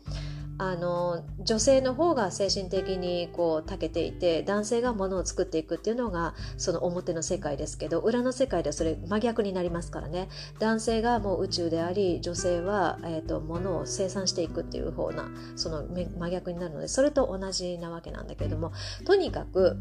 [0.60, 10.30] あの女性の方が精神的にこう長けていて男性がものを作っていくっていうのがその表の世界ですけど裏の世界ではそれ真逆になりますからね。
[10.60, 18.72] 男性がもう宇宙であり女性は、えーと、ものを生産していくっていう方なその真逆になるのでそれと同じなわけなんだけれども
[19.06, 19.78] とにかく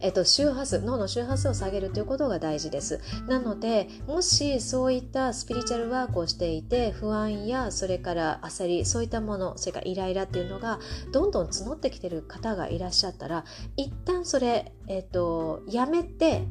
[0.00, 3.00] えっと、周波数脳の周波数を下げるということが大事です。
[3.28, 10.78] なのでもしそういったスピリチュアルワークをしていて不安やそれから焦りそういったものそれからイライラっていうのが
[11.12, 13.44] どんどん募ってきてる方がいらっしゃったら
[13.76, 16.44] 一旦それ、えっと、やめて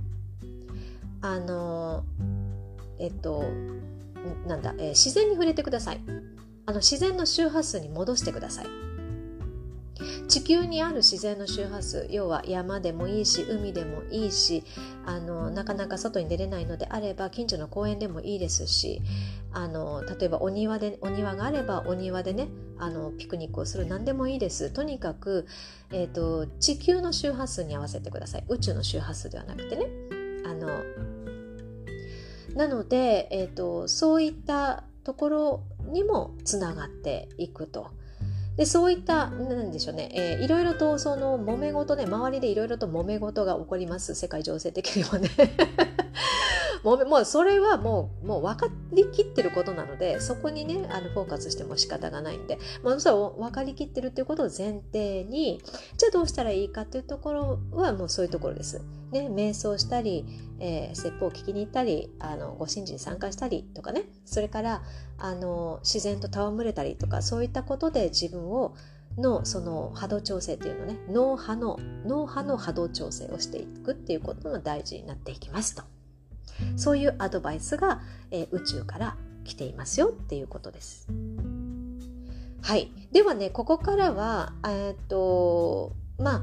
[1.22, 2.04] あの
[2.98, 3.44] えっと
[4.48, 6.02] なんだ、えー、自然に触れてください。
[6.66, 8.89] あの自然の周波数に戻してください。
[10.28, 14.64] 地球にある自然の周波数要は山でもいいし海でもいいし
[15.06, 19.02] あのなかなか外に出れないのであれば近所の公園でもいいですし
[19.52, 24.70] あの例えばお庭でお庭があればお庭でねあのピクニックをする何でもいいです。
[24.70, 25.46] とにかく、
[25.92, 28.46] えーと、地球の周波数に合わせてください。
[28.48, 29.88] 宇宙の周波数ではなくてね。
[30.46, 30.70] あの
[32.56, 37.92] なので、えーとそういったところにもつながっていくと。
[38.60, 44.16] でそういったなんでしょうね、えー、いろいろとその揉め事ね周りでいろいろと揉め事が起こります。
[44.16, 45.30] 世界情勢的にはね。
[46.84, 55.62] もうもうそれはもうもう分かりきってることなのでそこにねあのフォーカスしても仕方がないんで、まあ、それ分かりきってるっていうことを前提に
[55.98, 58.82] じゃあどうしたらいいかっていうところはもうそういうところです。
[59.12, 60.24] ね、瞑想したり、
[60.60, 64.84] えー、説法を聞きに行ったりあのご神事に参加したりとかねそれから
[65.18, 68.76] あの自然と戯れたりとかそういったことで自分を
[69.18, 75.84] のその波動調整っていうのね脳波の脳波の波動調整をしていくっていうことも大事になっていきますと。
[76.76, 81.08] そういうアドバイスが、えー、宇宙から来ていますよっていうことです。
[82.62, 82.92] はい。
[83.12, 86.42] ではね、ここからは、えっと、まあ、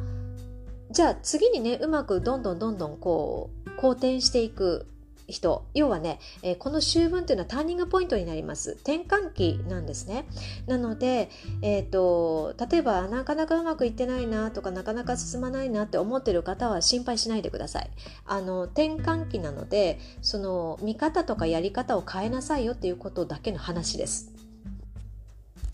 [0.91, 4.87] じゃあ次にね、うまくどんどんどんどんこう、好転していく
[5.29, 8.73] 人要はね、えー、この秋分というのはターニングポイントになります。
[8.83, 10.27] 転換期なんですね。
[10.67, 11.31] なので、
[11.63, 17.91] えーと、例えばなかなかうまくいってないなとかなかなか進まないなって思ってる方は心配しないでください。
[18.25, 24.33] あの転換期なのでその見方とかやり方を変えなさいよっていうことだけの話です。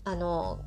[0.03, 0.59] あの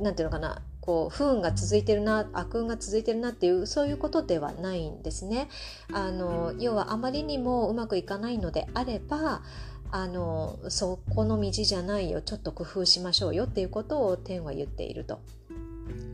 [0.00, 0.62] なんていうのかな。
[0.86, 5.48] こう不運が続いてるな悪運が続いてるなっていうそういうことではないんですね。
[5.92, 9.42] あの要はあまりにもうまくいかないのであれば
[9.90, 15.20] あのそこの道じゃないよちょっと工夫しましょうよっていうことを天は言っていると。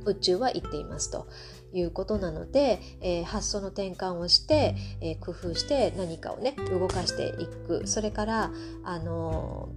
[0.04, 1.26] 宇宙は言っていますと。
[1.74, 7.87] いうことなので、えー、発想の転換をして、えー、工夫して何かをね動かしていく。
[7.87, 8.50] それから
[8.85, 9.70] あの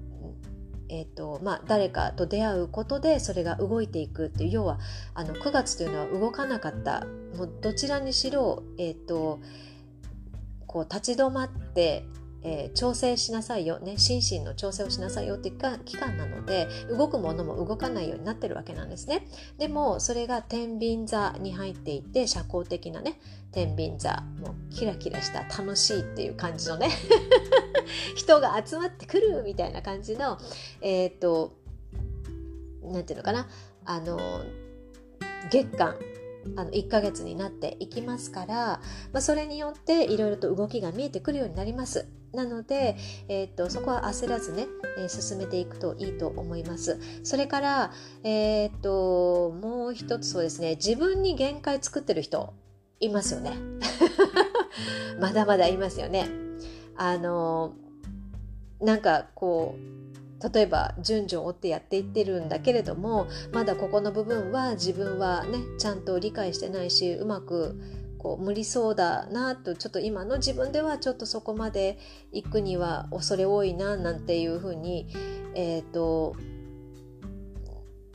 [0.90, 4.80] えーとまあ、誰かと出会うことでそれが動いていくっていう要は
[5.14, 7.06] あの9月というのは動かなかった。
[7.36, 9.40] もうどちらにしろ、えーと、
[10.68, 12.06] こう立ち止まって
[12.48, 19.28] えー、調整しなさいよ、ね、心身の調整をしなさいよっていう期間なので動くものも動かないようになってるわけなんですね。
[19.58, 23.20] でもそれが天秤座に入っていて社交的なね
[23.52, 26.90] 天秤座もうキラキラした楽しいっていう感じのね
[28.16, 30.38] 人が集まってくるみたいな感じの
[30.82, 31.54] えっ、ー、と
[32.84, 33.48] なんていうのかな
[33.86, 34.20] あの
[35.50, 35.96] 月間
[36.56, 38.56] あの1ヶ月になっていきますから、
[39.12, 42.08] まあ、それによっていろいろと動きが見えてくるようになります。
[42.34, 42.98] なので、
[43.30, 47.00] えー、っとそこは焦らずね、えー、進めていくといいと思います。
[47.24, 47.92] それから、
[48.24, 52.54] えー、っともう一つそうですね自分に限界作ってる人
[53.00, 53.54] いますよね。
[55.20, 56.28] まだまだいますよね。
[56.98, 57.74] あの
[58.82, 60.05] なんかこう
[60.54, 67.80] 例えば順序を追ってやっていってるんだけれどもまだここの部分は自分はねちゃんと理解してないしうまく
[68.18, 72.00] こう無理そうだなとちょっと今の自分ではちょっとそこまで
[72.32, 75.08] 行くには恐れ多いななんていうふうに
[75.54, 76.36] え、ー、と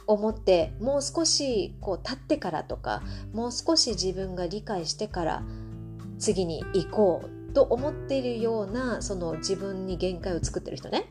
[0.06, 5.42] 思ってもう少しこう立ってからとかもう少し自分が理解してから
[6.18, 11.10] 次に行こうと思っているようなその自分に限界を作ってる人ね。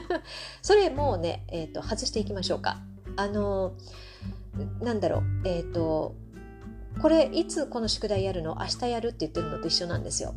[0.62, 2.80] それもうね、えーと、外していきましょうか。
[3.16, 3.74] あの
[4.80, 6.14] なんだろうえっ、ー、と
[7.00, 8.56] これいつこの宿題やるの？
[8.60, 10.34] 明日やるって言ってるのと一緒なんですよ。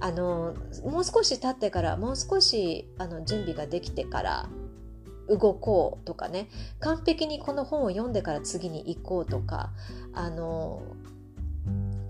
[0.00, 4.48] あのもう少し経ってからもう少しあの準備ができてから
[5.28, 6.48] 動こうとかね。
[6.78, 9.72] 完璧にこの本を読んでから次に行こうとか
[10.14, 10.82] あの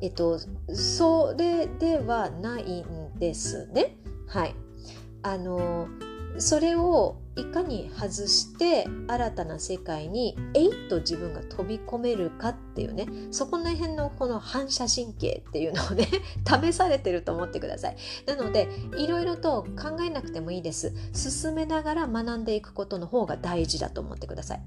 [0.01, 0.39] えっと、
[0.75, 3.97] それではないんですね。
[4.29, 4.55] はい。
[5.23, 5.89] あの、
[6.39, 16.09] それをいかに外して新たな世界にえいっと自分が飛び込めるかっていうねそこら辺のこの反射神経っていうのをね
[16.47, 24.63] 試されてると思ってくださいなのでいろいろと考えなくてもいいです進めながら学んでいくことの方が大事だと思ってください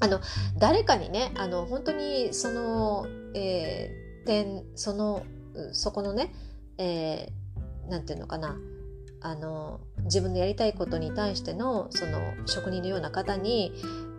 [0.00, 0.20] あの
[0.58, 5.24] 誰かにねあの本当にその、えー、点その
[5.72, 6.34] そこのね、
[6.76, 8.58] えー、ていうのかな
[9.22, 13.72] あの自分のやりたいことに対してのその職人のような方に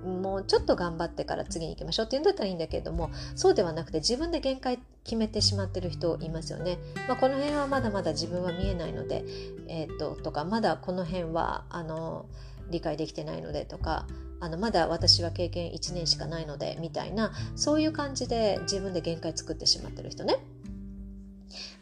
[0.04, 6.80] もうちょっと頑張ってから次に行きましょうっていうんだったらいいんだけれどもそうではなくて自分で限界決めてしまってる人いますよね。
[7.08, 9.24] まあ、この辺はまだまだ自分は見えないので、
[9.68, 12.26] えー、っととかまだこの辺はあの
[12.70, 14.06] 理解できてないのでとか
[14.40, 20.36] あのまだ私は経験1年しかないのでみたいなそういう感じで自分で限界作ってしまってる人ね。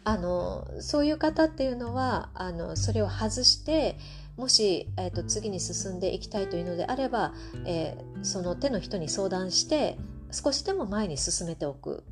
[0.04, 3.98] あのそういう方っていうのはあのそれを外して
[4.38, 7.34] もし、えーと、次に進んでいきたいというのであれば、
[7.66, 9.98] えー、その手の人に相談して
[10.32, 12.04] 少しでも前に進めておく。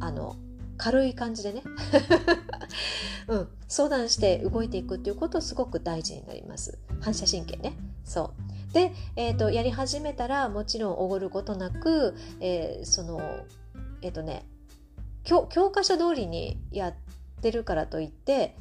[0.00, 0.36] あの
[0.78, 1.62] 軽い感じでね、
[3.26, 6.78] うん、相談して動いていくっていうことすごく大事になります。
[7.00, 7.76] 反射神経ね。
[8.04, 8.57] そう。
[8.72, 13.20] で、えーと、やり始めたらもちろんおごることなく、えー、その
[14.02, 14.44] えっ、ー、とね
[15.24, 16.94] 教科書通りにやっ
[17.42, 18.56] てるからといって、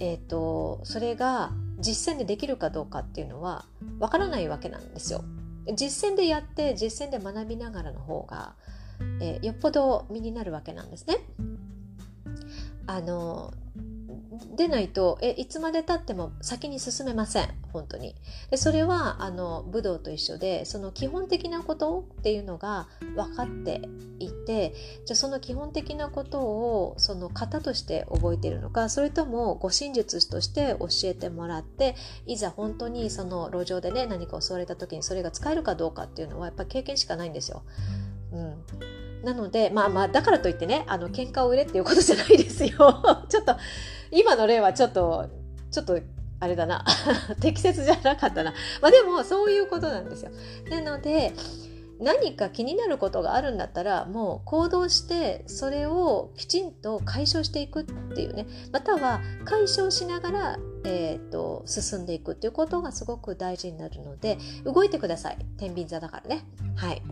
[0.00, 3.64] えーと、それが実践でできるかどうかっていうのは
[4.00, 5.24] わからないわけなんですよ。
[5.74, 8.54] 実践でやって実践で学びながらの方が、
[9.20, 11.18] えー、よっぽど身になるわけなんですね。
[12.86, 13.52] あの
[14.56, 17.48] でないとえいつまでたっても先に進めません。
[17.72, 18.14] 本当に。
[18.50, 23.82] でそれはあの武道と一緒でその基本的なことっていうのが分かって
[24.18, 24.74] いて
[25.06, 31.94] じゃその基本的なことをその型として覚えているのかそれとも護身術として教えてもらって
[32.26, 37.62] いざ本当にその路上でね何か襲われた時にそれが使えるかどうかっていうのはやっぱ経験しかないんですよ。
[38.32, 38.64] うん。
[39.24, 42.70] なのでまあまあだからといってねあの喧嘩を売れっていうことじゃないですよ。
[43.28, 43.56] ちょっと
[44.10, 45.28] 今の例はちょっと
[45.70, 45.98] ちょっと
[46.40, 46.84] あれだな。
[47.40, 48.54] 適切じゃなかったな。
[48.80, 50.30] まあでもそういうことなんですよ。
[50.70, 51.32] なので
[52.00, 57.84] 何か気になることがあるんだったらもう行動してそれをきちんと解消していくっ
[58.14, 58.46] ていうね。
[58.72, 65.38] または解消しながら、えーと、進んでいくっていうことがすごく大事になるので動いてください。
[65.56, 66.44] 天秤座だからね。
[66.76, 67.02] はい。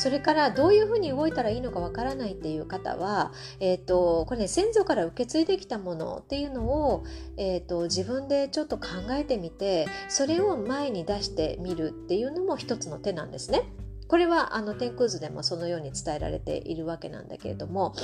[0.00, 6.62] それからどういうふうに動いたらいいのかわからないっていう方は、えーと、これね先祖から受け継いできたものっていうの
[6.94, 7.04] を、
[7.36, 13.64] えーと、自分でちょっと考えてみてそれを前に出してみるっていうのも一つの手なんですね。
[14.08, 17.94] これはあの天空図でもそのように伝えられているわけなんだけれども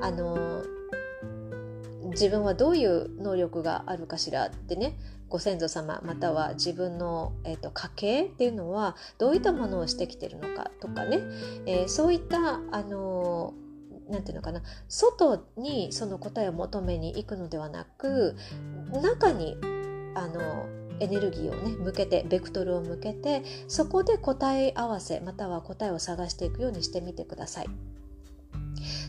[0.00, 0.62] あの
[2.14, 4.96] 自分はどういう能力があるかしらってね
[5.28, 11.20] ご先祖様または自分の、えーと、家系っていうのはどういったものをしてきてるのかとかね、
[11.66, 13.54] えー、そういったあの
[14.08, 14.62] なんていうのかな。
[14.88, 18.36] 外にその答えを求めに行くのではなく
[19.02, 19.56] 中に
[20.14, 20.66] あの
[21.00, 27.93] エネルギーをね向けてベクトルを向けてそこで答え合わせまたは答えを探していくようにしてみてください。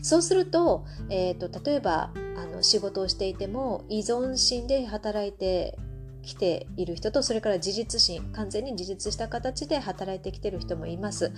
[0.02, 5.78] そうすると,、えーと、例えばあの仕事をしていても依存心で働いて
[6.22, 11.32] 来ている人とそれから自立心完全に自立した形で働いてきてる人もいます。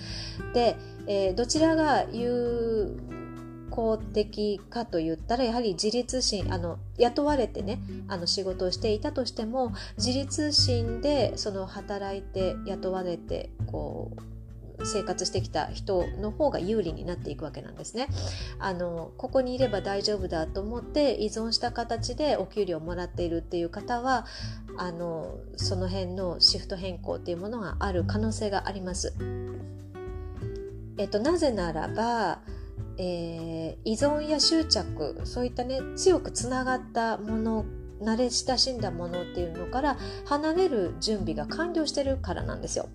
[0.55, 0.77] で、
[1.07, 2.97] えー、どちらが有
[3.71, 14.38] 効的かと言ったらやはり自立心あの雇われてねあの仕事をしていたとしても自立心でその働いて雇われてこう
[14.85, 18.09] 生活してきた人の方が有利になっていくわけなんですね。
[18.59, 24.27] あのここにいれば大丈夫だと思って依存した形でお給料をもらっているっていう方は
[24.77, 29.15] あのその辺のシフト変更っていうものがある可能性があります。
[30.97, 32.41] えっと、なぜならば、
[32.97, 37.65] えー、依存や執着そういったね強くつながったもの
[38.03, 42.89] 慣れ親しんだものっていうのから離れる準備が完了してるからなんですよ。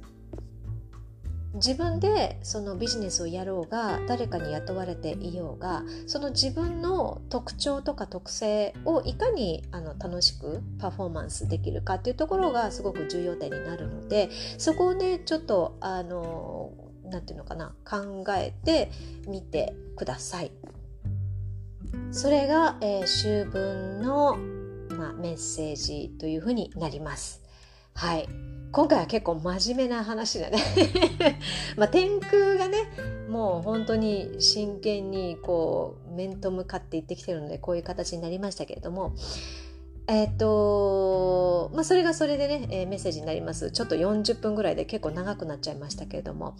[1.54, 16.72] 自分でそのビジネスをやろうが誰かに雇われていようがその自分の特徴とか特性をいかにあの楽しくパフォーマンスできるかっていうところがすごく重要点になるのでそこをねちょっとあの
[17.06, 18.90] 何て言うのかな考えて
[19.28, 20.52] みてください。
[22.12, 24.38] それが、えー、秋分の、
[24.98, 27.42] まあ、メッセージというふうになります。
[27.94, 28.53] はい。
[28.74, 30.58] 今回は結構真面目な話だね。
[31.78, 32.90] まあ天空がね
[33.30, 39.16] もう本当に真剣にこう面と向かっていってきてるのでこういう形になりましたけれども。
[40.06, 43.72] えっ、と、まあ、それがそれでね、えー、メッセージになります。
[43.72, 46.58] ちょっと40分ぐらいで結構長くなっちゃいましたけれども、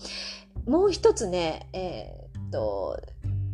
[0.66, 3.02] もう一つね、えっ、と、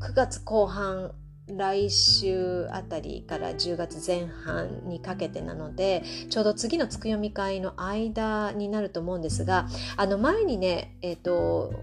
[0.02, 1.12] 9月後半、
[1.56, 11.74] 来週あたりから10月前半にかけてなのでちょうど次のつく読み会の間になると思うんですがあの前にねえっ、ー、と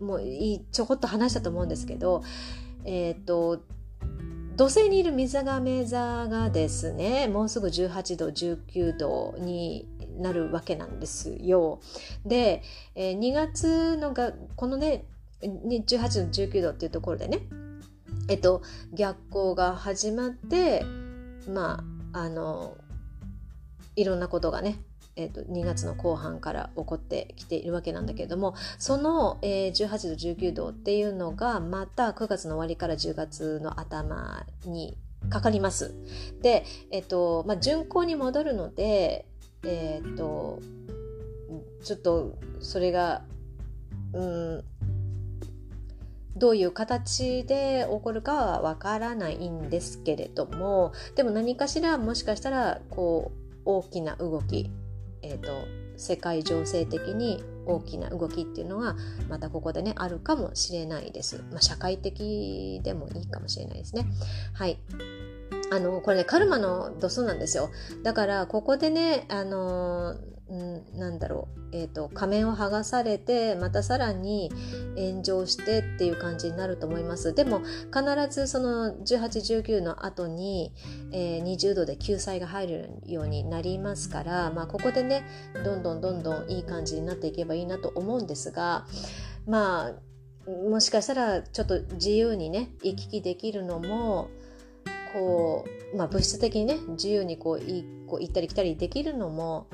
[0.00, 0.22] もう
[0.72, 2.22] ちょこっと話したと思うんですけど
[2.84, 3.62] えっ、ー、と
[4.56, 9.88] 土星にいる水亀座がですねもうすぐ18度19度に
[10.18, 11.80] なるわけなんですよ。
[12.26, 12.62] で、
[12.94, 15.06] えー、2月のがこのね
[15.40, 17.40] 18度19度っていうところでね
[18.30, 18.62] えっと
[18.94, 20.84] 逆行が始まって
[21.48, 22.76] まああの
[23.96, 24.78] いろんなことがね
[25.16, 34.96] えーと、2月の後半から起こってきているわけなんだけれどもその、えー、18度19度っていうのがまた9月の終わりから10月の頭に
[35.28, 35.94] かかります。
[36.40, 39.26] で、えっ、とまあ、巡行に戻るので、
[39.64, 40.60] えっ、と
[41.84, 43.22] ちょっとそれが
[44.14, 44.64] うん
[46.36, 54.70] どういう形で起こるかはわからないんですけれどもでも何かしらもしかしたらこう大きな動き
[55.22, 55.66] えーと、
[55.96, 58.96] 世界情勢的に大きな動きっていうのが
[59.28, 61.44] またここでねあるかもしれないです。
[61.50, 64.06] まあ、社会的でもいいかもしれないですね。
[64.54, 64.78] はい。
[65.72, 67.70] あのこれねカルマの度数なんですよ。
[68.02, 70.16] だからここでねあの
[70.54, 74.50] んなんだろう、えーと、仮面を剥がされてまたさらに
[74.96, 77.34] 炎上してっていう感じになると思います。
[77.34, 80.72] でも必ずその1819の後に、
[81.12, 85.24] えー、20度で救済が入るようになりますから、まあ、ここでね
[85.64, 88.86] どんどんどんどんいい感じになっていけばいいなと思うんですが
[89.46, 89.94] まあ
[90.50, 94.30] もしかしたらちょっと自由にね行き来できるのも
[95.12, 97.58] こう、まあ、物質的にね自由にこう
[98.06, 99.66] こう行ったり来たりできるのも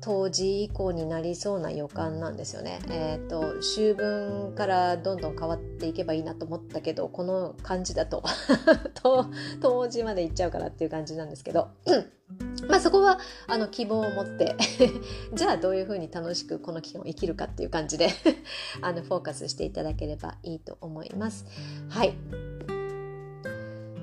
[0.00, 2.80] 冬至以降になりそうな予感なんですよね。
[2.88, 8.22] えっ、ー、と秋分からどんどん変わっていけばいいなと思ったけどこの感じだと
[9.60, 11.68] 冬至まで行っちゃうからっていう感じなんですけど。
[12.68, 14.54] まあそこはあの希望を持って
[15.34, 18.08] じゃあどういうふうに楽しくこの期間を生きるかっていう感じで
[18.82, 21.44] あのフォーカスしていただければいいと思います。
[21.88, 22.14] はい。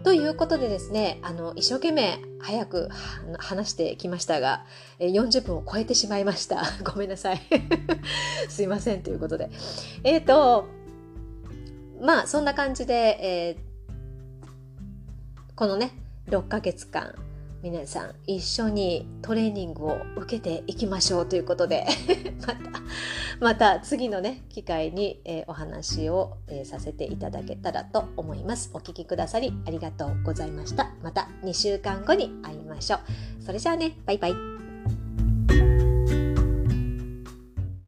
[0.03, 2.89] ということでですね、あの、一生懸命早く
[3.39, 4.65] 話してきましたが、
[4.99, 6.63] 40分を超えてしまいました。
[6.83, 7.41] ごめんなさい。
[8.49, 9.49] すいませんということで。
[10.03, 10.65] えっ、ー、と、
[11.99, 15.91] まあ、そんな感じで、えー、このね、
[16.27, 17.15] 6ヶ月間、
[17.61, 21.85] 皆さん一緒にトレーニングを受けていきましょうということで
[22.45, 22.77] また
[23.39, 28.71] また次のね機会に、えー、お話を、えー、させていただけたらと思います。
[28.73, 30.91] お聞きくださりありがとうございました。
[31.03, 33.43] また2週間後に会いましょう。
[33.43, 34.56] それじゃあねバイバイ。